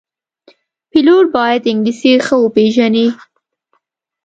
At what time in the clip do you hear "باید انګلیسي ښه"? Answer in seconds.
1.37-2.35